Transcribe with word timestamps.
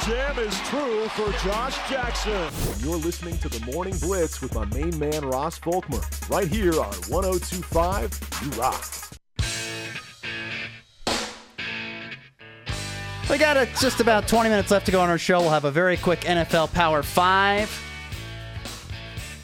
Jam 0.00 0.38
is 0.38 0.58
true 0.62 1.06
for 1.08 1.30
Josh 1.44 1.76
Jackson. 1.88 2.48
You're 2.78 2.96
listening 2.96 3.38
to 3.38 3.48
the 3.48 3.60
Morning 3.72 3.94
Blitz 3.98 4.40
with 4.40 4.54
my 4.54 4.64
main 4.66 4.98
man, 4.98 5.24
Ross 5.24 5.58
Volkmer, 5.60 6.02
right 6.30 6.48
here 6.48 6.72
on 6.72 6.92
1025 7.08 8.20
You 8.42 8.50
Rock. 8.60 8.84
We 13.30 13.38
got 13.38 13.56
a, 13.56 13.66
just 13.80 14.00
about 14.00 14.26
20 14.28 14.48
minutes 14.50 14.70
left 14.70 14.86
to 14.86 14.92
go 14.92 15.00
on 15.00 15.08
our 15.08 15.18
show. 15.18 15.40
We'll 15.40 15.50
have 15.50 15.64
a 15.64 15.70
very 15.70 15.96
quick 15.96 16.20
NFL 16.22 16.72
Power 16.72 17.02
5 17.02 17.82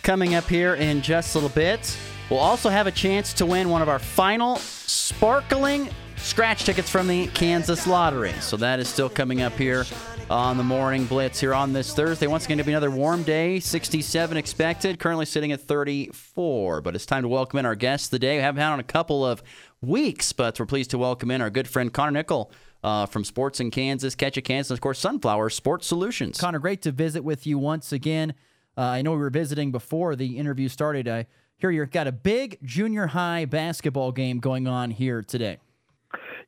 coming 0.03 0.35
up 0.35 0.45
here 0.45 0.75
in 0.75 1.03
just 1.03 1.35
a 1.35 1.39
little 1.39 1.55
bit. 1.55 1.96
We'll 2.30 2.41
also 2.41 2.69
have 2.69 2.87
a 2.87 2.93
chance 2.93 3.33
to 3.35 3.46
win 3.46 3.69
one 3.69 3.83
of 3.83 3.89
our 3.89 3.99
final 3.99 4.57
sparkling 4.57 5.89
scratch 6.21 6.64
tickets 6.64 6.91
from 6.91 7.07
the 7.07 7.27
Kansas 7.29 7.87
Lottery. 7.87 8.32
So 8.41 8.57
that 8.59 8.80
is 8.80 8.89
still 8.89 9.09
coming 9.09 9.43
up 9.43 9.53
here 9.55 9.84
on 10.30 10.57
the 10.57 10.64
morning 10.64 11.07
blitz 11.07 11.41
here 11.41 11.55
on 11.55 11.73
this 11.73 11.95
Thursday. 11.95 12.27
Once 12.27 12.45
again, 12.45 12.59
to 12.59 12.65
be 12.65 12.73
another 12.73 12.91
warm 12.91 13.23
day, 13.23 13.60
67 13.60 14.37
expected, 14.37 14.98
currently 14.98 15.24
sitting 15.24 15.52
at 15.52 15.60
34. 15.60 16.80
But 16.80 16.95
it's 16.95 17.07
time 17.07 17.23
to 17.23 17.29
welcome 17.29 17.59
in 17.59 17.66
our 17.66 17.74
guest 17.74 18.10
today. 18.10 18.37
We 18.37 18.43
haven't 18.43 18.60
had 18.60 18.73
on 18.73 18.80
a 18.80 18.84
couple 18.84 19.24
of 19.24 19.43
weeks, 19.80 20.33
but 20.33 20.59
we're 20.59 20.66
pleased 20.66 20.91
to 20.91 20.98
welcome 20.98 21.30
in 21.30 21.41
our 21.41 21.51
good 21.51 21.69
friend 21.69 21.93
Conor 21.93 22.23
Nicholl. 22.23 22.51
Uh, 22.80 23.07
from 23.07 23.24
Sports 23.24 23.59
in 23.59 23.73
Kansas, 23.73 24.15
Catch 24.15 24.37
a 24.37 24.41
Kansas, 24.41 24.71
and 24.71 24.79
of 24.79 24.80
course, 24.80 25.01
Sunflower 25.01 25.51
Sports 25.51 25.88
Solutions. 25.88 26.38
Conor, 26.38 26.60
great 26.60 26.80
to 26.82 26.93
visit 26.93 27.24
with 27.24 27.45
you 27.45 27.59
once 27.59 27.91
again. 27.91 28.35
Uh, 28.77 28.82
I 28.82 29.02
know 29.02 29.10
we 29.10 29.16
were 29.16 29.30
visiting 29.30 29.73
before 29.73 30.15
the 30.15 30.38
interview 30.38 30.69
started. 30.69 31.09
I 31.09 31.27
hear 31.57 31.73
you've 31.73 31.91
got 31.91 32.07
a 32.07 32.12
big 32.12 32.57
junior 32.62 33.09
high 33.09 33.46
basketball 33.46 34.12
game 34.12 34.38
going 34.38 34.69
on 34.69 34.93
here 34.93 35.23
today. 35.23 35.59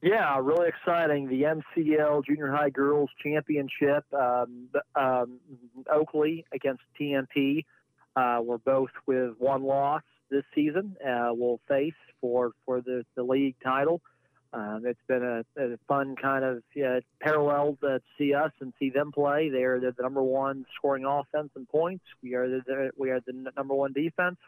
Yeah, 0.02 0.38
really 0.40 0.68
exciting. 0.68 1.28
The 1.28 1.42
MCL 1.42 2.24
Junior 2.24 2.50
High 2.50 2.70
Girls 2.70 3.10
Championship, 3.22 4.04
um, 4.14 4.68
um, 4.96 5.40
Oakley 5.92 6.46
against 6.52 6.82
TMP. 6.98 7.64
Uh, 8.16 8.40
we're 8.42 8.58
both 8.58 8.90
with 9.06 9.34
one 9.38 9.62
loss 9.62 10.02
this 10.30 10.44
season. 10.54 10.96
Uh, 11.06 11.30
we'll 11.32 11.60
face 11.68 11.94
for 12.20 12.52
for 12.64 12.80
the, 12.80 13.04
the 13.14 13.22
league 13.22 13.56
title. 13.62 14.00
Um, 14.52 14.82
it's 14.84 15.00
been 15.06 15.22
a, 15.22 15.44
a 15.62 15.76
fun 15.86 16.16
kind 16.16 16.44
of 16.44 16.62
parallel 17.20 17.76
to 17.82 18.00
see 18.18 18.34
us 18.34 18.50
and 18.60 18.72
see 18.78 18.90
them 18.90 19.12
play. 19.12 19.48
They're 19.50 19.78
the 19.78 19.94
number 20.00 20.22
one 20.22 20.64
scoring 20.76 21.04
offense 21.04 21.50
and 21.54 21.68
points. 21.68 22.04
We 22.22 22.34
are 22.34 22.48
the 22.48 22.90
we 22.96 23.10
are 23.10 23.20
the 23.20 23.52
number 23.54 23.74
one 23.74 23.92
defense 23.92 24.38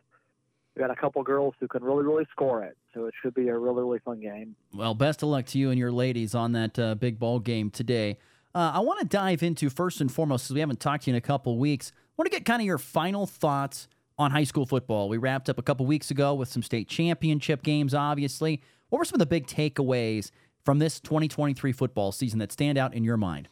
we 0.74 0.80
got 0.80 0.90
a 0.90 0.96
couple 0.96 1.22
girls 1.22 1.54
who 1.60 1.68
can 1.68 1.84
really, 1.84 2.04
really 2.04 2.26
score 2.30 2.62
it. 2.62 2.76
So 2.94 3.06
it 3.06 3.14
should 3.22 3.34
be 3.34 3.48
a 3.48 3.58
really, 3.58 3.82
really 3.82 3.98
fun 3.98 4.20
game. 4.20 4.56
Well, 4.72 4.94
best 4.94 5.22
of 5.22 5.28
luck 5.28 5.46
to 5.46 5.58
you 5.58 5.70
and 5.70 5.78
your 5.78 5.92
ladies 5.92 6.34
on 6.34 6.52
that 6.52 6.78
uh, 6.78 6.94
big 6.94 7.18
ball 7.18 7.40
game 7.40 7.70
today. 7.70 8.18
Uh, 8.54 8.72
I 8.74 8.80
want 8.80 9.00
to 9.00 9.06
dive 9.06 9.42
into 9.42 9.70
first 9.70 10.00
and 10.00 10.12
foremost, 10.12 10.44
because 10.44 10.54
we 10.54 10.60
haven't 10.60 10.80
talked 10.80 11.04
to 11.04 11.10
you 11.10 11.14
in 11.14 11.18
a 11.18 11.22
couple 11.22 11.58
weeks. 11.58 11.92
I 11.94 12.12
want 12.16 12.30
to 12.30 12.36
get 12.36 12.44
kind 12.44 12.60
of 12.60 12.66
your 12.66 12.78
final 12.78 13.26
thoughts 13.26 13.88
on 14.18 14.30
high 14.30 14.44
school 14.44 14.66
football. 14.66 15.08
We 15.08 15.16
wrapped 15.16 15.48
up 15.48 15.58
a 15.58 15.62
couple 15.62 15.86
weeks 15.86 16.10
ago 16.10 16.34
with 16.34 16.48
some 16.48 16.62
state 16.62 16.88
championship 16.88 17.62
games, 17.62 17.94
obviously. 17.94 18.62
What 18.90 18.98
were 18.98 19.04
some 19.04 19.14
of 19.14 19.20
the 19.20 19.26
big 19.26 19.46
takeaways 19.46 20.30
from 20.64 20.78
this 20.78 21.00
2023 21.00 21.72
football 21.72 22.12
season 22.12 22.38
that 22.40 22.52
stand 22.52 22.76
out 22.76 22.94
in 22.94 23.04
your 23.04 23.16
mind? 23.16 23.48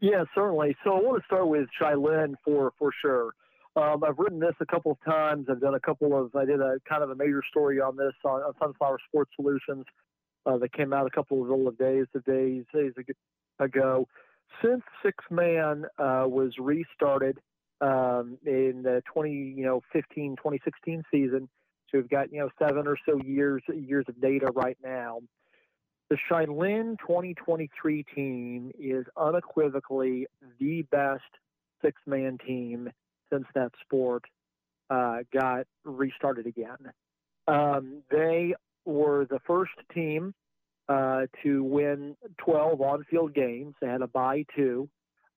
Yeah, 0.00 0.24
certainly. 0.34 0.76
So 0.84 0.92
I 0.92 1.00
want 1.00 1.22
to 1.22 1.26
start 1.26 1.48
with 1.48 1.68
Shiloh 1.78 2.34
for 2.44 2.72
for 2.78 2.90
sure. 3.00 3.32
Um, 3.76 4.02
I've 4.02 4.18
written 4.18 4.40
this 4.40 4.54
a 4.60 4.66
couple 4.66 4.92
of 4.92 4.98
times. 5.04 5.46
I've 5.48 5.60
done 5.60 5.74
a 5.74 5.80
couple 5.80 6.18
of, 6.18 6.34
I 6.34 6.44
did 6.44 6.60
a 6.60 6.78
kind 6.88 7.02
of 7.02 7.10
a 7.10 7.14
major 7.14 7.42
story 7.48 7.80
on 7.80 7.96
this 7.96 8.14
on, 8.24 8.42
on 8.42 8.52
Sunflower 8.58 8.98
Sports 9.08 9.30
Solutions 9.36 9.84
uh, 10.46 10.58
that 10.58 10.72
came 10.72 10.92
out 10.92 11.06
a 11.06 11.10
couple 11.10 11.68
of 11.68 11.78
days, 11.78 12.06
days, 12.26 12.64
days 12.74 12.92
ago. 13.58 14.08
Since 14.62 14.82
Six 15.04 15.24
Man 15.30 15.84
uh, 15.98 16.24
was 16.26 16.52
restarted 16.58 17.38
um, 17.80 18.38
in 18.44 18.82
the 18.82 19.02
20, 19.12 19.30
you 19.32 19.64
know, 19.64 19.82
15, 19.92 20.36
2016 20.36 21.04
season, 21.10 21.48
so 21.88 21.98
we've 21.98 22.08
got, 22.08 22.32
you 22.32 22.40
know, 22.40 22.50
seven 22.58 22.86
or 22.86 22.96
so 23.06 23.20
years, 23.24 23.62
years 23.72 24.04
of 24.08 24.20
data 24.20 24.50
right 24.54 24.76
now. 24.82 25.20
The 26.08 26.16
Shiloh 26.28 26.96
2023 27.06 28.04
team 28.14 28.72
is 28.78 29.06
unequivocally 29.16 30.26
the 30.58 30.82
best 30.90 31.22
six 31.82 32.00
man 32.04 32.38
team 32.44 32.90
since 33.32 33.46
that 33.54 33.72
sport 33.84 34.24
uh, 34.90 35.18
got 35.32 35.66
restarted 35.84 36.46
again. 36.46 36.92
Um, 37.46 38.02
they 38.10 38.54
were 38.84 39.26
the 39.28 39.40
first 39.46 39.72
team 39.94 40.34
uh, 40.88 41.26
to 41.42 41.62
win 41.62 42.16
12 42.38 42.80
on 42.80 43.04
field 43.10 43.34
games. 43.34 43.74
They 43.80 43.86
had 43.86 44.02
a 44.02 44.08
bye 44.08 44.44
two. 44.56 44.88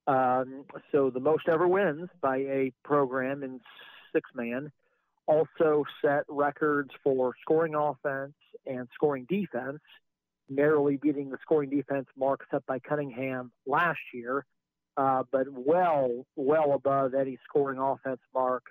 Um, 0.07 0.65
so 0.91 1.09
the 1.09 1.19
most 1.19 1.47
ever 1.47 1.67
wins 1.67 2.09
by 2.21 2.37
a 2.37 2.73
program 2.83 3.43
in 3.43 3.61
six 4.13 4.29
man. 4.35 4.71
Also 5.25 5.85
set 6.03 6.23
records 6.27 6.89
for 7.03 7.33
scoring 7.41 7.75
offense 7.75 8.33
and 8.65 8.87
scoring 8.93 9.25
defense, 9.29 9.79
narrowly 10.49 10.97
beating 10.97 11.29
the 11.29 11.37
scoring 11.41 11.69
defense 11.69 12.07
mark 12.17 12.41
set 12.51 12.65
by 12.65 12.79
Cunningham 12.79 13.51
last 13.65 13.99
year 14.13 14.45
uh, 14.97 15.23
but 15.31 15.47
well, 15.49 16.25
well 16.35 16.73
above 16.73 17.13
any 17.13 17.37
scoring 17.47 17.79
offense 17.79 18.21
mark. 18.33 18.63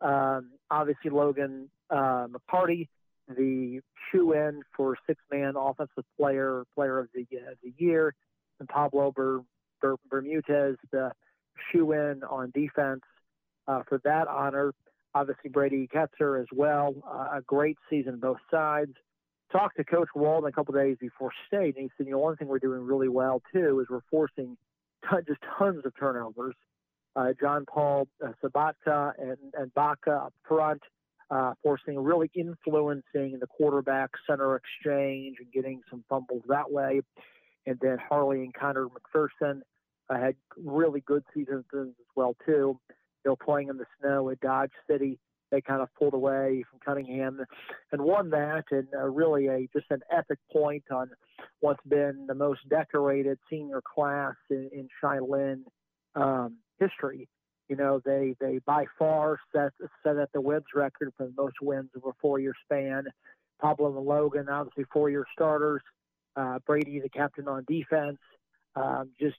Um, 0.00 0.50
obviously, 0.70 1.10
Logan 1.10 1.70
uh, 1.90 2.26
McCarty, 2.28 2.88
the 3.28 3.80
shoe 4.10 4.32
in 4.32 4.62
for 4.76 4.96
six 5.06 5.20
man 5.30 5.54
offensive 5.56 6.04
player 6.18 6.64
player 6.74 6.98
of 6.98 7.08
the 7.14 7.26
uh, 7.36 7.54
the 7.62 7.72
year, 7.78 8.14
and 8.60 8.68
Pablo 8.68 9.12
Ber, 9.14 9.40
Ber, 9.80 9.96
Bermudez, 10.10 10.76
the 10.92 11.12
shoe 11.70 11.92
in 11.92 12.22
on 12.24 12.52
defense 12.54 13.02
uh, 13.68 13.82
for 13.88 14.00
that 14.04 14.28
honor. 14.28 14.72
Obviously, 15.14 15.50
Brady 15.50 15.88
Ketzer 15.92 16.40
as 16.40 16.46
well. 16.52 16.94
Uh, 17.06 17.38
a 17.38 17.42
great 17.46 17.78
season 17.88 18.18
both 18.20 18.38
sides. 18.50 18.92
Talked 19.50 19.76
to 19.76 19.84
Coach 19.84 20.08
Walden 20.14 20.48
a 20.48 20.52
couple 20.52 20.74
days 20.74 20.96
before 21.00 21.30
state, 21.46 21.76
and 21.76 21.84
he 21.84 21.90
said, 21.96 22.06
you 22.06 22.12
know, 22.12 22.18
one 22.18 22.36
thing 22.36 22.48
we're 22.48 22.58
doing 22.58 22.80
really 22.80 23.08
well 23.08 23.40
too 23.52 23.80
is 23.80 23.86
we're 23.88 24.00
forcing 24.10 24.56
just 25.26 25.40
tons 25.58 25.84
of 25.84 25.92
turnovers. 25.98 26.54
Uh, 27.14 27.32
John 27.40 27.64
Paul 27.66 28.08
uh, 28.24 28.32
Sabata 28.42 29.12
and, 29.18 29.38
and 29.54 29.72
Baca 29.74 30.10
up 30.26 30.34
front, 30.46 30.82
uh, 31.30 31.54
forcing, 31.62 31.98
really 31.98 32.30
influencing 32.34 33.38
the 33.40 33.46
quarterback 33.46 34.10
center 34.28 34.56
exchange 34.56 35.36
and 35.40 35.50
getting 35.52 35.80
some 35.88 36.04
fumbles 36.08 36.42
that 36.48 36.70
way. 36.70 37.00
And 37.66 37.78
then 37.80 37.98
Harley 38.08 38.42
and 38.42 38.52
Connor 38.54 38.86
McPherson 38.86 39.62
uh, 40.10 40.18
had 40.18 40.36
really 40.62 41.00
good 41.00 41.24
seasons 41.34 41.64
as 41.74 41.88
well 42.14 42.36
too. 42.44 42.78
Know, 43.24 43.34
playing 43.34 43.70
in 43.70 43.76
the 43.76 43.86
snow 43.98 44.30
at 44.30 44.38
Dodge 44.38 44.70
City, 44.88 45.18
they 45.50 45.60
kind 45.60 45.80
of 45.80 45.88
pulled 45.94 46.14
away 46.14 46.64
from 46.68 46.80
Cunningham 46.84 47.40
and 47.92 48.02
won 48.02 48.30
that, 48.30 48.64
and 48.70 48.88
uh, 48.94 49.06
really 49.08 49.46
a 49.46 49.68
just 49.72 49.86
an 49.90 50.00
epic 50.10 50.38
point 50.52 50.84
on 50.90 51.10
what's 51.60 51.84
been 51.86 52.26
the 52.26 52.34
most 52.34 52.68
decorated 52.68 53.38
senior 53.48 53.82
class 53.82 54.34
in, 54.50 54.70
in 54.72 54.88
Shiloh 55.00 55.56
um, 56.14 56.56
history. 56.78 57.28
You 57.68 57.76
know, 57.76 58.00
they 58.04 58.34
they 58.40 58.60
by 58.64 58.86
far 58.98 59.38
set 59.54 59.72
set 60.02 60.16
at 60.16 60.32
the 60.32 60.40
wins 60.40 60.64
record 60.74 61.12
for 61.16 61.26
the 61.26 61.34
most 61.36 61.56
wins 61.60 61.90
over 61.96 62.10
a 62.10 62.14
four 62.20 62.38
year 62.38 62.54
span. 62.64 63.04
Pablo 63.60 63.96
and 63.96 64.06
Logan, 64.06 64.48
obviously 64.48 64.84
four 64.92 65.10
year 65.10 65.24
starters. 65.32 65.82
Uh, 66.36 66.58
Brady, 66.66 67.00
the 67.00 67.08
captain 67.08 67.48
on 67.48 67.64
defense. 67.66 68.18
Um, 68.74 69.10
just 69.18 69.36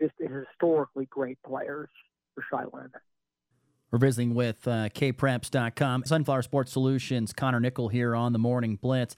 just 0.00 0.14
historically 0.18 1.06
great 1.06 1.38
players 1.46 1.88
for 2.34 2.44
Shiloh. 2.50 2.88
We're 3.92 3.98
visiting 3.98 4.34
with 4.34 4.66
uh, 4.66 4.88
kpreps.com, 4.88 6.04
Sunflower 6.06 6.40
Sports 6.42 6.72
Solutions, 6.72 7.34
Conor 7.34 7.60
Nicholl 7.60 7.92
here 7.92 8.16
on 8.16 8.32
the 8.32 8.38
Morning 8.38 8.76
Blitz. 8.76 9.14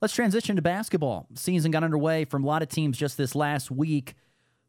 Let's 0.00 0.14
transition 0.14 0.56
to 0.56 0.62
basketball. 0.62 1.26
Season 1.34 1.70
got 1.70 1.84
underway 1.84 2.24
from 2.24 2.42
a 2.42 2.46
lot 2.46 2.62
of 2.62 2.70
teams 2.70 2.96
just 2.96 3.18
this 3.18 3.34
last 3.34 3.70
week. 3.70 4.14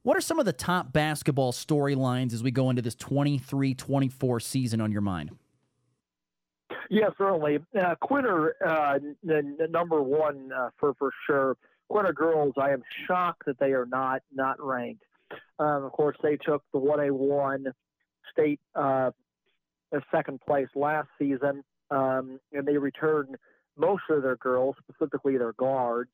What 0.04 0.18
are 0.18 0.22
some 0.22 0.38
of 0.38 0.46
the 0.46 0.52
top 0.52 0.92
basketball 0.92 1.54
storylines 1.54 2.34
as 2.34 2.44
we 2.44 2.52
go 2.52 2.70
into 2.70 2.82
this 2.82 2.96
23 2.96 3.74
24 3.74 4.40
season 4.42 4.82
on 4.82 4.92
your 4.92 5.00
mind? 5.00 5.32
Yeah, 6.90 7.08
certainly. 7.18 7.60
Uh, 7.80 7.96
Quinter, 8.02 8.56
uh, 8.66 9.00
the, 9.24 9.56
the, 9.58 9.68
number 9.70 10.02
one 10.02 10.52
uh, 10.52 10.72
for 10.78 10.94
for 10.96 11.12
sure. 11.26 11.56
Quinter 11.88 12.12
girls, 12.12 12.54
I 12.58 12.72
am 12.72 12.84
shocked 13.08 13.44
that 13.46 13.60
they 13.60 13.72
are 13.72 13.86
not 13.86 14.24
not 14.34 14.62
ranked. 14.62 15.04
Um, 15.58 15.86
of 15.86 15.94
course, 15.94 16.18
they 16.22 16.36
took 16.36 16.64
the 16.74 16.80
one 16.80 17.00
A 17.00 17.14
one 17.14 17.68
state 18.32 18.60
uh, 18.76 19.12
second 20.14 20.42
place 20.42 20.68
last 20.76 21.10
season, 21.20 21.64
um, 21.90 22.40
and 22.54 22.68
they 22.68 22.78
returned 22.78 23.36
most 23.78 24.04
of 24.10 24.24
their 24.24 24.38
girls, 24.38 24.76
specifically 24.84 25.38
their 25.38 25.54
guards. 25.54 26.12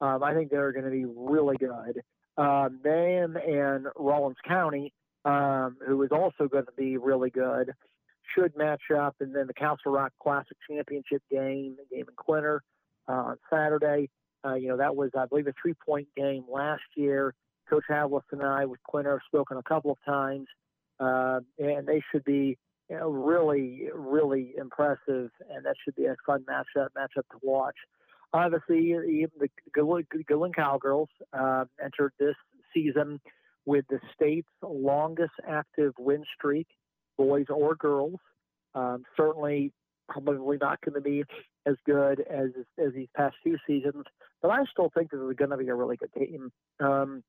Um, 0.00 0.22
I 0.22 0.34
think 0.34 0.50
they're 0.50 0.72
going 0.72 0.84
to 0.84 0.90
be 0.90 1.04
really 1.04 1.56
good. 1.56 2.02
Um, 2.36 2.78
them 2.84 3.36
and 3.36 3.86
Rawlins 3.96 4.36
County, 4.46 4.92
um, 5.24 5.76
who 5.86 6.02
is 6.02 6.10
also 6.12 6.46
going 6.48 6.66
to 6.66 6.72
be 6.76 6.96
really 6.96 7.30
good, 7.30 7.72
should 8.34 8.56
match 8.56 8.82
up. 8.96 9.16
And 9.20 9.34
then 9.34 9.46
the 9.48 9.54
Castle 9.54 9.92
Rock 9.92 10.12
Classic 10.22 10.56
Championship 10.68 11.22
game, 11.30 11.76
the 11.76 11.96
game 11.96 12.06
in 12.08 12.14
Quinter 12.16 12.62
uh, 13.08 13.12
on 13.12 13.36
Saturday. 13.50 14.08
Uh, 14.44 14.54
you 14.54 14.68
know, 14.68 14.76
that 14.76 14.94
was, 14.94 15.10
I 15.18 15.26
believe, 15.26 15.48
a 15.48 15.54
three 15.60 15.74
point 15.74 16.06
game 16.16 16.44
last 16.48 16.82
year. 16.96 17.34
Coach 17.68 17.84
Havlis 17.90 18.22
and 18.30 18.42
I 18.42 18.64
with 18.64 18.82
Quinter 18.84 19.12
have 19.12 19.20
spoken 19.26 19.56
a 19.58 19.62
couple 19.62 19.90
of 19.90 19.98
times, 20.06 20.46
uh, 21.00 21.40
and 21.58 21.86
they 21.86 22.02
should 22.10 22.24
be 22.24 22.58
you 22.88 22.96
know, 22.96 23.10
really, 23.10 23.88
really 23.94 24.54
impressive, 24.56 25.30
and 25.50 25.64
that 25.64 25.74
should 25.84 25.94
be 25.94 26.06
a 26.06 26.16
fun 26.24 26.44
matchup 26.48 26.88
matchup 26.96 27.26
to 27.30 27.38
watch. 27.42 27.76
Obviously, 28.32 28.90
even 28.90 29.30
the 29.38 29.48
Goodland 29.76 30.54
Cowgirls 30.54 31.08
uh, 31.32 31.64
entered 31.82 32.12
this 32.18 32.34
season 32.74 33.20
with 33.66 33.84
the 33.90 34.00
state's 34.14 34.48
longest 34.62 35.32
active 35.46 35.92
win 35.98 36.24
streak, 36.34 36.66
boys 37.16 37.46
or 37.50 37.74
girls. 37.74 38.20
Um, 38.74 39.04
certainly, 39.16 39.72
probably 40.08 40.56
not 40.58 40.80
going 40.80 40.94
to 40.94 41.00
be 41.00 41.24
as 41.66 41.76
good 41.84 42.20
as 42.20 42.50
as 42.78 42.94
these 42.94 43.08
past 43.14 43.36
few 43.42 43.58
seasons, 43.66 44.04
but 44.40 44.50
I 44.50 44.64
still 44.70 44.90
think 44.94 45.10
this 45.10 45.20
is 45.20 45.36
going 45.36 45.50
to 45.50 45.56
be 45.58 45.68
a 45.68 45.74
really 45.74 45.96
good 45.96 46.12
team. 46.14 46.50
Um, 46.80 47.22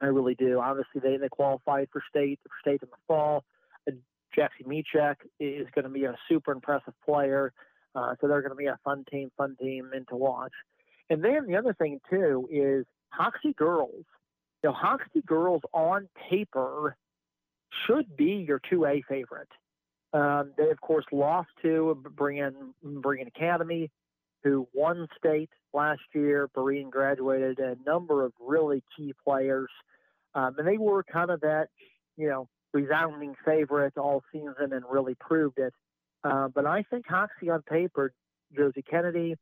I 0.00 0.06
really 0.06 0.34
do. 0.34 0.60
Obviously, 0.60 1.00
they 1.02 1.16
they 1.16 1.28
qualified 1.28 1.88
for 1.92 2.02
state 2.08 2.40
for 2.42 2.50
state 2.60 2.82
in 2.82 2.88
the 2.90 2.96
fall. 3.06 3.44
Jackson 4.34 4.66
Michek 4.66 5.16
is 5.38 5.66
going 5.74 5.84
to 5.84 5.90
be 5.90 6.04
a 6.04 6.16
super 6.28 6.52
impressive 6.52 6.94
player. 7.04 7.52
Uh, 7.94 8.14
so 8.20 8.26
they're 8.26 8.40
going 8.40 8.50
to 8.50 8.56
be 8.56 8.66
a 8.66 8.78
fun 8.84 9.04
team, 9.10 9.30
fun 9.36 9.56
team 9.60 9.90
and 9.94 10.06
to 10.08 10.16
watch. 10.16 10.52
And 11.10 11.22
then 11.22 11.46
the 11.46 11.56
other 11.56 11.74
thing 11.74 12.00
too 12.10 12.48
is 12.50 12.84
Hoxie 13.10 13.52
girls. 13.52 14.04
You 14.62 14.70
know, 14.70 14.72
Hoxie 14.72 15.22
girls 15.24 15.62
on 15.72 16.08
paper 16.30 16.96
should 17.86 18.16
be 18.16 18.44
your 18.46 18.60
2A 18.60 19.04
favorite. 19.08 19.48
Um, 20.12 20.52
they 20.56 20.70
of 20.70 20.80
course 20.80 21.04
lost 21.12 21.50
to 21.62 22.00
Brian 22.16 22.74
Berean 22.84 23.26
Academy, 23.26 23.90
who 24.44 24.68
won 24.72 25.08
state 25.18 25.50
last 25.72 26.02
year. 26.14 26.48
Berean 26.54 26.90
graduated 26.90 27.58
a 27.58 27.76
number 27.84 28.24
of 28.24 28.32
really 28.38 28.84
key 28.96 29.14
players, 29.26 29.70
um, 30.34 30.54
and 30.58 30.68
they 30.68 30.78
were 30.78 31.02
kind 31.02 31.30
of 31.30 31.40
that, 31.40 31.68
you 32.16 32.28
know, 32.28 32.48
resounding 32.72 33.34
favorite 33.44 33.96
all 33.96 34.22
season 34.32 34.72
and 34.72 34.84
really 34.88 35.14
proved 35.14 35.58
it. 35.58 35.72
Uh, 36.22 36.48
but 36.48 36.66
I 36.66 36.82
think 36.82 37.06
Hoxie 37.08 37.50
on 37.50 37.62
paper, 37.62 38.12
Josie 38.54 38.82
Kennedy, 38.82 39.36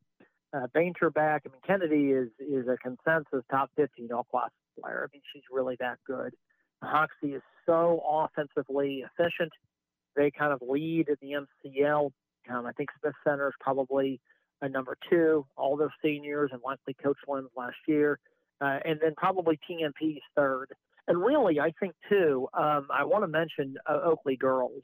uh, 0.54 0.66
back. 1.14 1.42
I 1.46 1.48
mean, 1.48 1.60
Kennedy 1.66 2.12
is 2.12 2.28
is 2.38 2.68
a 2.68 2.76
consensus 2.76 3.44
top 3.50 3.70
15 3.76 4.12
all 4.12 4.24
class 4.24 4.50
player. 4.80 5.08
I 5.08 5.14
mean, 5.14 5.22
she's 5.32 5.42
really 5.50 5.76
that 5.80 5.98
good. 6.06 6.34
Hoxie 6.82 7.34
is 7.34 7.42
so 7.64 8.02
offensively 8.06 9.04
efficient. 9.04 9.52
They 10.16 10.30
kind 10.30 10.52
of 10.52 10.60
lead 10.60 11.08
in 11.08 11.16
the 11.22 11.46
MCL. 11.70 12.10
Um, 12.50 12.66
I 12.66 12.72
think 12.72 12.90
Smith 13.00 13.14
Center 13.24 13.48
is 13.48 13.54
probably 13.60 14.20
number 14.68 14.96
two. 15.10 15.46
All 15.56 15.76
those 15.76 15.90
seniors 16.02 16.50
and 16.52 16.60
likely 16.64 16.94
Coach 16.94 17.18
Lynn's 17.28 17.50
last 17.56 17.76
year, 17.86 18.18
uh, 18.60 18.78
and 18.84 18.98
then 19.00 19.14
probably 19.16 19.58
TMP's 19.68 20.22
third. 20.36 20.68
And 21.08 21.22
really, 21.22 21.58
I 21.58 21.72
think 21.80 21.94
too, 22.08 22.48
um, 22.54 22.86
I 22.90 23.04
want 23.04 23.24
to 23.24 23.28
mention 23.28 23.76
uh, 23.86 24.00
Oakley 24.04 24.36
girls. 24.36 24.82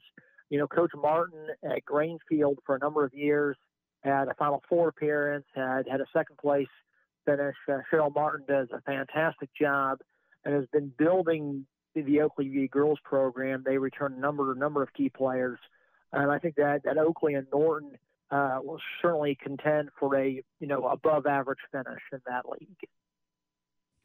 You 0.49 0.59
know, 0.59 0.67
Coach 0.67 0.91
Martin 0.95 1.47
at 1.63 1.85
Grainfield 1.85 2.55
for 2.65 2.75
a 2.75 2.79
number 2.79 3.05
of 3.05 3.13
years 3.13 3.55
had 4.03 4.27
a 4.27 4.33
Final 4.35 4.61
Four 4.67 4.89
appearance, 4.89 5.45
had 5.55 5.87
had 5.89 6.01
a 6.01 6.05
second 6.13 6.37
place 6.37 6.67
finish. 7.25 7.55
Uh, 7.67 7.79
Cheryl 7.91 8.13
Martin 8.13 8.45
does 8.47 8.67
a 8.73 8.81
fantastic 8.81 9.49
job 9.59 9.99
and 10.45 10.53
has 10.55 10.65
been 10.71 10.91
building 10.97 11.65
the 11.95 12.21
Oakley 12.21 12.47
V 12.49 12.67
girls 12.67 12.99
program. 13.03 13.63
They 13.65 13.77
return 13.77 14.13
a 14.13 14.19
number 14.19 14.53
number 14.55 14.81
of 14.81 14.93
key 14.93 15.09
players, 15.09 15.59
and 16.13 16.31
I 16.31 16.39
think 16.39 16.55
that 16.55 16.83
that 16.83 16.97
Oakley 16.97 17.33
and 17.35 17.47
Norton 17.51 17.91
uh, 18.31 18.59
will 18.63 18.79
certainly 19.01 19.37
contend 19.41 19.89
for 19.99 20.15
a 20.17 20.43
you 20.59 20.67
know 20.67 20.87
above 20.87 21.25
average 21.25 21.59
finish 21.71 22.01
in 22.11 22.19
that 22.27 22.43
league. 22.49 22.89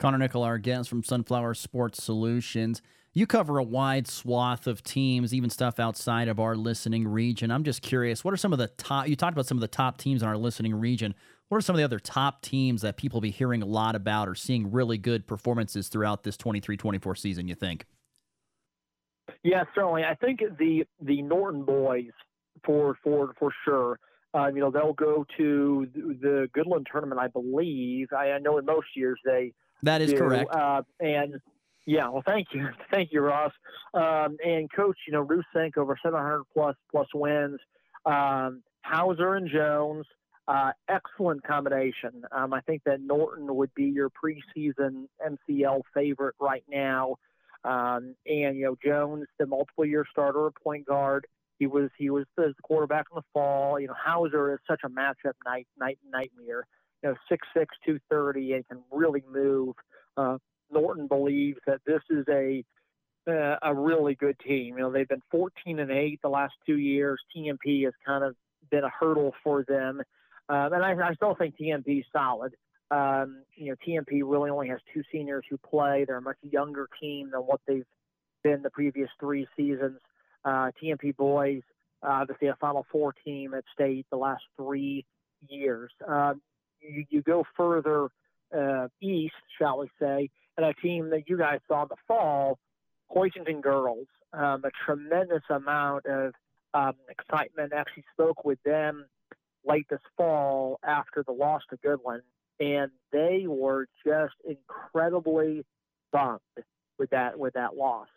Conor 0.00 0.18
Nicholl, 0.18 0.44
our 0.44 0.58
guest 0.58 0.88
from 0.88 1.02
Sunflower 1.02 1.54
Sports 1.54 2.02
Solutions. 2.02 2.82
You 3.16 3.28
cover 3.28 3.58
a 3.58 3.62
wide 3.62 4.08
swath 4.08 4.66
of 4.66 4.82
teams, 4.82 5.32
even 5.32 5.48
stuff 5.48 5.78
outside 5.78 6.26
of 6.26 6.40
our 6.40 6.56
listening 6.56 7.06
region. 7.06 7.52
I'm 7.52 7.62
just 7.62 7.80
curious, 7.80 8.24
what 8.24 8.34
are 8.34 8.36
some 8.36 8.52
of 8.52 8.58
the 8.58 8.66
top? 8.66 9.06
You 9.06 9.14
talked 9.14 9.34
about 9.34 9.46
some 9.46 9.56
of 9.56 9.62
the 9.62 9.68
top 9.68 9.98
teams 9.98 10.22
in 10.22 10.28
our 10.28 10.36
listening 10.36 10.74
region. 10.74 11.14
What 11.48 11.58
are 11.58 11.60
some 11.60 11.76
of 11.76 11.78
the 11.78 11.84
other 11.84 12.00
top 12.00 12.42
teams 12.42 12.82
that 12.82 12.96
people 12.96 13.20
be 13.20 13.30
hearing 13.30 13.62
a 13.62 13.66
lot 13.66 13.94
about 13.94 14.28
or 14.28 14.34
seeing 14.34 14.72
really 14.72 14.98
good 14.98 15.28
performances 15.28 15.88
throughout 15.88 16.24
this 16.24 16.36
23-24 16.36 17.16
season? 17.16 17.46
You 17.46 17.54
think? 17.54 17.86
Yeah, 19.44 19.64
certainly. 19.74 20.04
I 20.04 20.14
think 20.14 20.40
the 20.58 20.84
the 21.00 21.22
Norton 21.22 21.64
boys 21.64 22.10
for 22.64 22.98
for 23.02 23.34
for 23.38 23.52
sure. 23.64 23.98
Uh, 24.34 24.48
you 24.48 24.60
know, 24.60 24.70
they'll 24.70 24.92
go 24.92 25.24
to 25.36 25.86
the 25.94 26.48
Goodland 26.56 26.86
tournament, 26.90 27.20
I 27.20 27.28
believe. 27.28 28.08
I, 28.12 28.32
I 28.32 28.38
know 28.38 28.58
in 28.58 28.64
most 28.64 28.88
years 28.96 29.18
they 29.24 29.52
that 29.82 30.02
is 30.02 30.12
do. 30.12 30.18
correct. 30.18 30.54
Uh, 30.54 30.82
and 30.98 31.40
yeah, 31.86 32.08
well, 32.08 32.22
thank 32.26 32.48
you, 32.52 32.68
thank 32.92 33.12
you, 33.12 33.20
Ross. 33.20 33.52
Um, 33.92 34.36
and 34.44 34.70
coach, 34.72 34.96
you 35.06 35.12
know, 35.12 35.20
Ruth 35.20 35.44
Sink 35.54 35.76
over 35.76 35.96
700 36.02 36.44
plus 36.52 36.76
plus 36.90 37.08
wins. 37.14 37.60
Um, 38.06 38.62
Hauser 38.84 39.34
and 39.34 39.48
Jones, 39.48 40.06
uh, 40.48 40.72
excellent 40.88 41.42
combination. 41.46 42.24
Um, 42.32 42.52
I 42.52 42.60
think 42.62 42.82
that 42.84 43.00
Norton 43.00 43.54
would 43.54 43.72
be 43.74 43.84
your 43.84 44.10
preseason 44.10 45.06
MCL 45.26 45.82
favorite 45.94 46.34
right 46.40 46.64
now. 46.68 47.16
Um, 47.64 48.14
and 48.26 48.58
you 48.58 48.64
know, 48.66 48.76
Jones, 48.84 49.26
the 49.38 49.46
multiple 49.46 49.86
year 49.86 50.04
starter 50.10 50.50
point 50.62 50.86
guard. 50.86 51.26
He 51.58 51.66
was 51.66 51.90
he 51.96 52.10
was 52.10 52.26
the 52.36 52.54
quarterback 52.62 53.06
in 53.12 53.16
the 53.16 53.22
fall. 53.32 53.78
You 53.78 53.88
know, 53.88 53.94
Hauser 53.96 54.52
is 54.52 54.60
such 54.68 54.80
a 54.84 54.88
matchup 54.88 55.34
night 55.46 55.66
night 55.78 55.98
nightmare 56.10 56.66
you 57.04 57.10
know, 57.10 57.16
six 57.28 57.46
six 57.56 57.76
two 57.84 57.98
thirty 58.10 58.54
and 58.54 58.66
can 58.66 58.78
really 58.90 59.22
move. 59.30 59.74
Uh, 60.16 60.38
Norton 60.72 61.06
believes 61.06 61.58
that 61.66 61.80
this 61.86 62.00
is 62.10 62.24
a 62.28 62.64
uh, 63.28 63.56
a 63.62 63.74
really 63.74 64.14
good 64.14 64.36
team. 64.40 64.76
You 64.76 64.84
know, 64.84 64.92
they've 64.92 65.08
been 65.08 65.22
14 65.30 65.78
and 65.78 65.90
eight 65.90 66.20
the 66.22 66.28
last 66.28 66.52
two 66.66 66.76
years. 66.76 67.18
TMP 67.34 67.84
has 67.84 67.94
kind 68.04 68.22
of 68.22 68.34
been 68.70 68.84
a 68.84 68.90
hurdle 68.90 69.32
for 69.42 69.64
them, 69.66 70.02
um, 70.48 70.72
and 70.72 70.84
I, 70.84 70.92
I 70.92 71.14
still 71.14 71.34
think 71.34 71.54
TMP 71.56 72.00
is 72.00 72.04
solid. 72.12 72.54
Um, 72.90 73.42
you 73.54 73.70
know, 73.70 73.76
TMP 73.86 74.22
really 74.24 74.50
only 74.50 74.68
has 74.68 74.78
two 74.92 75.02
seniors 75.10 75.44
who 75.48 75.56
play. 75.58 76.04
They're 76.06 76.18
a 76.18 76.22
much 76.22 76.36
younger 76.42 76.88
team 77.00 77.30
than 77.32 77.40
what 77.40 77.60
they've 77.66 77.86
been 78.42 78.62
the 78.62 78.70
previous 78.70 79.08
three 79.18 79.46
seasons. 79.56 79.98
Uh, 80.44 80.70
TMP 80.82 81.16
boys, 81.16 81.62
uh, 82.02 82.10
obviously 82.10 82.48
a 82.48 82.56
Final 82.60 82.86
Four 82.90 83.14
team 83.24 83.54
at 83.54 83.64
state 83.72 84.06
the 84.10 84.16
last 84.16 84.42
three 84.56 85.04
years. 85.48 85.90
Uh, 86.06 86.34
you, 86.80 87.04
you 87.10 87.22
go 87.22 87.44
further 87.56 88.08
uh, 88.56 88.88
east, 89.00 89.34
shall 89.58 89.78
we 89.78 89.90
say, 90.00 90.30
and 90.56 90.66
a 90.66 90.74
team 90.74 91.10
that 91.10 91.28
you 91.28 91.38
guys 91.38 91.60
saw 91.66 91.82
in 91.82 91.88
the 91.88 91.96
fall, 92.06 92.58
Hoisington 93.14 93.60
Girls, 93.60 94.06
um, 94.32 94.62
a 94.64 94.70
tremendous 94.84 95.42
amount 95.50 96.06
of 96.06 96.32
um, 96.74 96.94
excitement. 97.08 97.72
Actually, 97.74 98.04
spoke 98.12 98.44
with 98.44 98.62
them 98.64 99.06
late 99.66 99.86
this 99.88 100.00
fall 100.16 100.78
after 100.84 101.22
the 101.22 101.32
loss 101.32 101.62
to 101.70 101.76
Goodland, 101.76 102.22
and 102.60 102.90
they 103.12 103.44
were 103.46 103.86
just 104.04 104.34
incredibly 104.46 105.64
bummed 106.12 106.40
with 106.98 107.10
that 107.10 107.38
with 107.38 107.54
that 107.54 107.76
loss. 107.76 108.08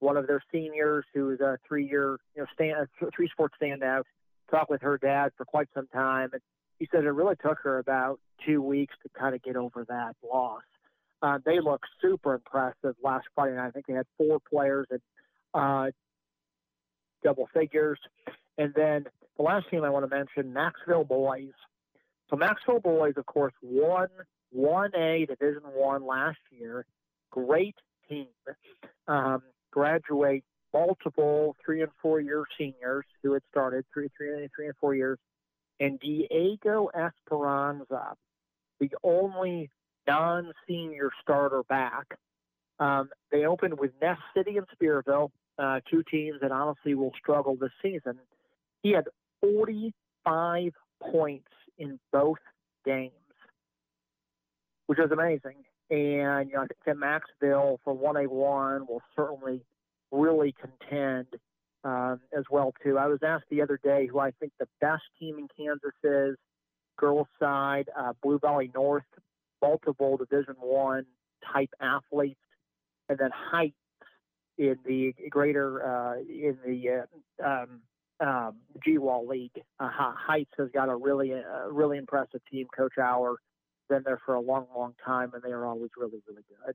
One 0.00 0.16
of 0.16 0.26
their 0.26 0.42
seniors, 0.52 1.04
who 1.14 1.30
is 1.30 1.40
a 1.40 1.58
three-year, 1.66 2.18
you 2.34 2.42
know, 2.42 2.46
stand, 2.54 2.88
three-sport 3.14 3.52
standout, 3.60 4.02
talked 4.50 4.70
with 4.70 4.82
her 4.82 4.98
dad 4.98 5.32
for 5.36 5.44
quite 5.44 5.68
some 5.74 5.86
time, 5.88 6.30
and 6.32 6.42
he 6.78 6.88
said 6.92 7.04
it 7.04 7.10
really 7.10 7.36
took 7.36 7.58
her 7.62 7.78
about 7.78 8.20
two 8.44 8.60
weeks 8.60 8.94
to 9.02 9.08
kind 9.18 9.34
of 9.34 9.42
get 9.42 9.56
over 9.56 9.84
that 9.88 10.14
loss. 10.22 10.62
Uh, 11.22 11.38
they 11.44 11.60
looked 11.60 11.86
super 12.02 12.34
impressive 12.34 12.94
last 13.02 13.26
Friday 13.34 13.56
night. 13.56 13.68
I 13.68 13.70
think 13.70 13.86
they 13.86 13.94
had 13.94 14.06
four 14.18 14.38
players 14.50 14.86
in 14.90 15.00
uh, 15.54 15.86
double 17.24 17.48
figures. 17.54 17.98
And 18.58 18.72
then 18.74 19.06
the 19.36 19.42
last 19.42 19.70
team 19.70 19.84
I 19.84 19.90
want 19.90 20.08
to 20.08 20.14
mention, 20.14 20.54
Macksville 20.54 21.06
Boys. 21.06 21.52
So 22.28 22.36
Macksville 22.36 22.82
Boys, 22.82 23.14
of 23.16 23.24
course, 23.26 23.54
won 23.62 24.08
1A 24.56 25.28
Division 25.28 25.62
One 25.74 26.04
last 26.04 26.38
year. 26.50 26.84
Great 27.30 27.76
team. 28.08 28.26
Um, 29.08 29.42
graduate 29.76 30.42
multiple 30.72 31.54
three 31.64 31.82
and 31.82 31.92
four 32.00 32.20
year 32.20 32.44
seniors 32.56 33.04
who 33.22 33.34
had 33.34 33.42
started 33.50 33.84
three, 33.92 34.08
three, 34.16 34.48
three 34.56 34.66
and 34.66 34.74
four 34.80 34.94
years 34.94 35.18
and 35.78 36.00
Diego 36.00 36.88
Esperanza, 36.94 38.14
the 38.80 38.90
only 39.02 39.70
non 40.06 40.52
senior 40.66 41.10
starter 41.22 41.62
back. 41.68 42.18
Um, 42.78 43.10
they 43.30 43.44
opened 43.44 43.78
with 43.78 43.92
Ness 44.00 44.18
City 44.34 44.56
and 44.58 44.66
Spearville, 44.68 45.30
uh, 45.58 45.80
two 45.90 46.02
teams 46.10 46.40
that 46.42 46.52
honestly 46.52 46.94
will 46.94 47.12
struggle 47.18 47.56
this 47.56 47.70
season. 47.82 48.18
He 48.82 48.92
had 48.92 49.08
45 49.40 50.72
points 51.02 51.48
in 51.78 51.98
both 52.12 52.38
games, 52.84 53.12
which 54.86 54.98
is 54.98 55.10
amazing. 55.10 55.56
And 55.90 56.50
you 56.50 56.56
know, 56.56 56.62
I 56.62 56.66
think 56.66 56.80
that 56.86 56.96
Macksville 56.96 57.78
for 57.84 57.94
1A1 57.94 58.88
will 58.88 59.02
certainly 59.14 59.62
really 60.10 60.54
contend 60.60 61.26
um, 61.84 62.20
as 62.36 62.44
well 62.50 62.74
too. 62.82 62.98
I 62.98 63.06
was 63.06 63.20
asked 63.24 63.44
the 63.50 63.62
other 63.62 63.78
day 63.82 64.08
who 64.10 64.18
I 64.18 64.32
think 64.32 64.52
the 64.58 64.66
best 64.80 65.04
team 65.18 65.38
in 65.38 65.48
Kansas 65.56 65.92
is. 66.02 66.36
Girls 66.98 67.28
side, 67.38 67.90
uh, 67.96 68.14
Blue 68.22 68.38
Valley 68.38 68.70
North, 68.74 69.04
multiple 69.60 70.16
Division 70.16 70.54
One 70.58 71.04
type 71.52 71.70
athletes. 71.80 72.40
and 73.08 73.18
then 73.18 73.30
Heights 73.32 73.74
in 74.58 74.76
the 74.86 75.14
greater 75.30 75.84
uh, 75.86 76.16
in 76.20 76.56
the 76.64 77.04
uh, 77.44 77.46
um, 77.46 77.80
um, 78.20 78.56
G-Wall 78.84 79.26
League. 79.28 79.62
Uh, 79.78 79.90
Heights 79.90 80.50
has 80.58 80.68
got 80.72 80.88
a 80.88 80.96
really 80.96 81.34
uh, 81.34 81.68
really 81.70 81.98
impressive 81.98 82.40
team. 82.50 82.66
Coach 82.74 82.94
Auer 82.98 83.36
been 83.88 84.02
there 84.04 84.20
for 84.24 84.34
a 84.34 84.40
long, 84.40 84.66
long 84.76 84.94
time, 85.04 85.32
and 85.34 85.42
they 85.42 85.50
are 85.50 85.66
always 85.66 85.90
really, 85.96 86.20
really 86.28 86.42
good. 86.48 86.74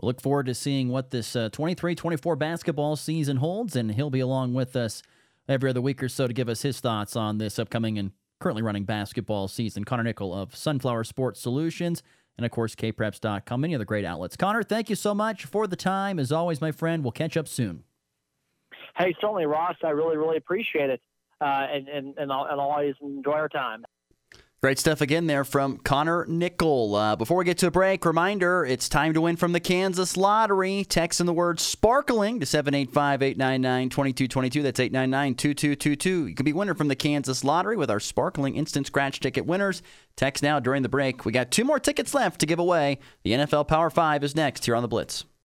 We'll 0.00 0.08
look 0.08 0.20
forward 0.20 0.46
to 0.46 0.54
seeing 0.54 0.88
what 0.88 1.10
this 1.10 1.32
23 1.32 1.92
uh, 1.92 1.94
24 1.94 2.36
basketball 2.36 2.96
season 2.96 3.38
holds, 3.38 3.74
and 3.74 3.92
he'll 3.92 4.10
be 4.10 4.20
along 4.20 4.54
with 4.54 4.76
us 4.76 5.02
every 5.48 5.70
other 5.70 5.80
week 5.80 6.02
or 6.02 6.08
so 6.08 6.26
to 6.26 6.32
give 6.32 6.48
us 6.48 6.62
his 6.62 6.80
thoughts 6.80 7.16
on 7.16 7.38
this 7.38 7.58
upcoming 7.58 7.98
and 7.98 8.12
currently 8.38 8.62
running 8.62 8.84
basketball 8.84 9.48
season. 9.48 9.84
Conor 9.84 10.04
Nicholl 10.04 10.36
of 10.36 10.54
Sunflower 10.54 11.04
Sports 11.04 11.40
Solutions 11.40 12.02
and, 12.36 12.44
of 12.44 12.52
course, 12.52 12.76
kpreps.com, 12.76 13.60
many 13.60 13.74
other 13.74 13.84
great 13.84 14.04
outlets. 14.04 14.36
Conor, 14.36 14.62
thank 14.62 14.88
you 14.88 14.94
so 14.94 15.14
much 15.14 15.44
for 15.44 15.66
the 15.66 15.74
time. 15.74 16.20
As 16.20 16.30
always, 16.30 16.60
my 16.60 16.70
friend, 16.70 17.02
we'll 17.02 17.12
catch 17.12 17.36
up 17.36 17.48
soon. 17.48 17.82
Hey, 18.96 19.14
certainly, 19.20 19.46
Ross. 19.46 19.76
I 19.82 19.90
really, 19.90 20.16
really 20.16 20.36
appreciate 20.36 20.90
it. 20.90 21.00
Uh, 21.40 21.66
and, 21.72 21.88
and, 21.88 22.18
and 22.18 22.32
I'll, 22.32 22.44
and 22.44 22.60
I'll 22.60 22.70
always 22.70 22.94
enjoy 23.00 23.32
our 23.32 23.48
time. 23.48 23.84
Great 24.60 24.80
stuff 24.80 25.00
again 25.00 25.28
there 25.28 25.44
from 25.44 25.78
Conor 25.78 26.26
Nicholl. 26.26 26.92
Uh, 26.92 27.14
before 27.14 27.36
we 27.36 27.44
get 27.44 27.58
to 27.58 27.68
a 27.68 27.70
break, 27.70 28.04
reminder 28.04 28.64
it's 28.64 28.88
time 28.88 29.14
to 29.14 29.20
win 29.20 29.36
from 29.36 29.52
the 29.52 29.60
Kansas 29.60 30.16
Lottery. 30.16 30.82
Text 30.82 31.20
in 31.20 31.26
the 31.26 31.32
word 31.32 31.60
sparkling 31.60 32.40
to 32.40 32.46
785 32.46 33.22
899 33.22 33.88
2222. 33.88 34.62
That's 34.64 34.80
899 34.80 35.36
2222. 35.36 36.26
You 36.26 36.34
can 36.34 36.44
be 36.44 36.52
winner 36.52 36.74
from 36.74 36.88
the 36.88 36.96
Kansas 36.96 37.44
Lottery 37.44 37.76
with 37.76 37.88
our 37.88 38.00
sparkling 38.00 38.56
instant 38.56 38.88
scratch 38.88 39.20
ticket 39.20 39.46
winners. 39.46 39.80
Text 40.16 40.42
now 40.42 40.58
during 40.58 40.82
the 40.82 40.88
break. 40.88 41.24
We 41.24 41.30
got 41.30 41.52
two 41.52 41.62
more 41.62 41.78
tickets 41.78 42.12
left 42.12 42.40
to 42.40 42.46
give 42.46 42.58
away. 42.58 42.98
The 43.22 43.34
NFL 43.34 43.68
Power 43.68 43.90
5 43.90 44.24
is 44.24 44.34
next 44.34 44.64
here 44.64 44.74
on 44.74 44.82
the 44.82 44.88
Blitz. 44.88 45.24